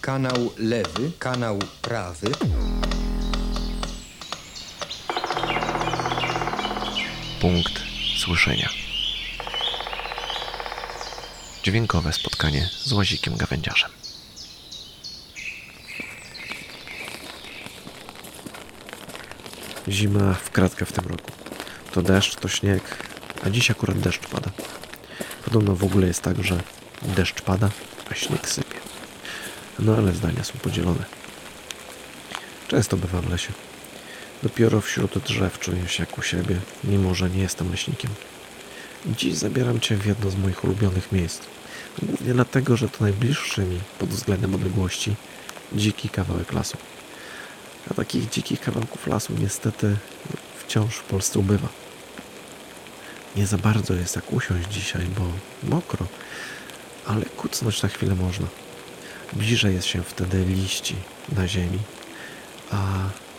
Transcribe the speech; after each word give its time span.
kanał 0.00 0.52
lewy, 0.58 1.12
kanał 1.18 1.58
prawy. 1.82 2.30
Punkt 7.40 7.82
słyszenia. 8.18 8.68
Dźwiękowe 11.62 12.12
spotkanie 12.12 12.68
z 12.84 12.92
łazikiem 12.92 13.36
gawędziarzem. 13.36 13.90
Zima 19.88 20.34
w 20.34 20.50
kratkę 20.50 20.86
w 20.86 20.92
tym 20.92 21.04
roku. 21.04 21.30
To 21.92 22.02
deszcz, 22.02 22.36
to 22.36 22.48
śnieg, 22.48 22.82
a 23.44 23.50
dziś 23.50 23.70
akurat 23.70 23.98
deszcz 23.98 24.26
pada. 24.26 24.50
Podobno 25.44 25.76
w 25.76 25.84
ogóle 25.84 26.06
jest 26.06 26.22
tak, 26.22 26.44
że 26.44 26.60
deszcz 27.02 27.42
pada, 27.42 27.70
a 28.10 28.14
śnieg 28.14 28.48
sypie. 28.48 28.79
No 29.80 29.96
ale 29.96 30.12
zdania 30.12 30.44
są 30.44 30.58
podzielone. 30.58 31.04
Często 32.68 32.96
bywam 32.96 33.22
w 33.22 33.30
lesie. 33.30 33.52
Dopiero 34.42 34.80
wśród 34.80 35.18
drzew 35.18 35.58
czuję 35.58 35.88
się 35.88 36.02
jak 36.02 36.18
u 36.18 36.22
siebie, 36.22 36.56
mimo 36.84 37.14
że 37.14 37.30
nie 37.30 37.42
jestem 37.42 37.70
leśnikiem. 37.70 38.10
Dziś 39.06 39.34
zabieram 39.34 39.80
Cię 39.80 39.96
w 39.96 40.06
jedno 40.06 40.30
z 40.30 40.36
moich 40.36 40.64
ulubionych 40.64 41.12
miejsc. 41.12 41.40
Głównie 42.02 42.34
dlatego, 42.34 42.76
że 42.76 42.88
to 42.88 43.04
najbliższy 43.04 43.60
mi 43.60 43.80
pod 43.98 44.08
względem 44.08 44.54
odległości 44.54 45.14
dziki 45.72 46.08
kawałek 46.08 46.52
lasu. 46.52 46.76
A 47.90 47.94
takich 47.94 48.28
dzikich 48.30 48.60
kawałków 48.60 49.06
lasu 49.06 49.32
niestety 49.38 49.96
wciąż 50.58 50.96
w 50.96 51.02
Polsce 51.02 51.38
ubywa. 51.38 51.68
Nie 53.36 53.46
za 53.46 53.58
bardzo 53.58 53.94
jest 53.94 54.16
jak 54.16 54.32
usiąść 54.32 54.68
dzisiaj, 54.68 55.06
bo 55.18 55.24
mokro, 55.76 56.06
ale 57.06 57.24
kucnąć 57.26 57.82
na 57.82 57.88
chwilę 57.88 58.14
można. 58.14 58.46
Bliżej 59.32 59.74
jest 59.74 59.86
się 59.86 60.02
wtedy 60.02 60.44
liści 60.44 60.96
na 61.32 61.48
ziemi, 61.48 61.78
a 62.70 62.84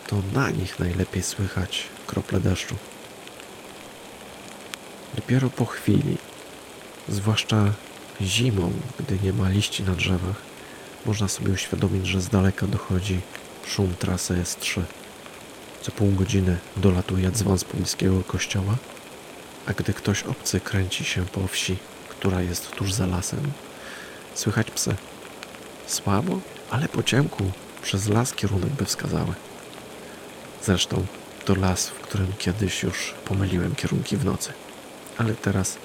to 0.06 0.16
na 0.32 0.50
nich 0.50 0.78
najlepiej 0.78 1.22
słychać 1.22 1.82
krople 2.06 2.40
deszczu. 2.40 2.76
Dopiero 5.14 5.50
po 5.50 5.66
chwili, 5.66 6.16
zwłaszcza 7.08 7.72
zimą, 8.20 8.72
gdy 9.00 9.18
nie 9.22 9.32
ma 9.32 9.48
liści 9.48 9.82
na 9.82 9.94
drzewach, 9.94 10.36
można 11.06 11.28
sobie 11.28 11.52
uświadomić, 11.52 12.06
że 12.06 12.20
z 12.20 12.28
daleka 12.28 12.66
dochodzi 12.66 13.20
szum 13.66 13.94
trasy 13.98 14.34
S3. 14.34 14.82
Co 15.82 15.92
pół 15.92 16.12
godziny 16.12 16.58
dolatuje 16.76 17.30
dzwon 17.30 17.58
z 17.58 17.64
pobliskiego 17.64 18.22
kościoła, 18.22 18.76
a 19.66 19.72
gdy 19.72 19.92
ktoś 19.92 20.22
obcy 20.22 20.60
kręci 20.60 21.04
się 21.04 21.26
po 21.26 21.48
wsi, 21.48 21.76
która 22.08 22.42
jest 22.42 22.70
tuż 22.70 22.92
za 22.92 23.06
lasem, 23.06 23.52
słychać 24.34 24.70
psy. 24.70 24.96
Słabo, 25.92 26.40
ale 26.70 26.88
po 26.88 27.02
ciemku 27.02 27.44
przez 27.82 28.08
las 28.08 28.32
kierunek 28.32 28.70
by 28.70 28.84
wskazały. 28.84 29.34
Zresztą 30.64 31.06
to 31.44 31.54
las, 31.54 31.88
w 31.88 32.00
którym 32.00 32.32
kiedyś 32.38 32.82
już 32.82 33.14
pomyliłem 33.24 33.74
kierunki 33.74 34.16
w 34.16 34.24
nocy. 34.24 34.52
Ale 35.18 35.34
teraz 35.34 35.76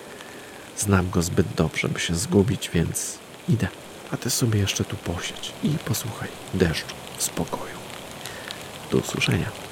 znam 0.77 1.09
go 1.09 1.22
zbyt 1.22 1.47
dobrze, 1.55 1.89
by 1.89 1.99
się 1.99 2.16
zgubić, 2.16 2.69
więc 2.73 3.17
idę. 3.49 3.67
A 4.11 4.17
ty 4.17 4.30
sobie 4.30 4.59
jeszcze 4.59 4.83
tu 4.83 4.95
posiedź 4.95 5.53
i 5.64 5.69
posłuchaj 5.69 6.30
deszczu 6.53 6.95
w 7.17 7.23
spokoju. 7.23 7.77
Do 8.92 8.97
usłyszenia. 8.97 9.66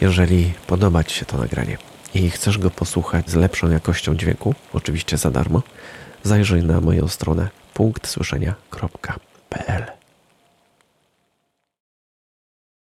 Jeżeli 0.00 0.52
podoba 0.66 1.04
Ci 1.04 1.16
się 1.16 1.26
to 1.26 1.38
nagranie 1.38 1.78
i 2.14 2.30
chcesz 2.30 2.58
go 2.58 2.70
posłuchać 2.70 3.30
z 3.30 3.34
lepszą 3.34 3.70
jakością 3.70 4.16
dźwięku, 4.16 4.54
oczywiście 4.72 5.16
za 5.16 5.30
darmo, 5.30 5.62
zajrzyj 6.22 6.62
na 6.62 6.80
moją 6.80 7.08
stronę 7.08 7.48
punktsłyszenia.pl. 7.74 9.99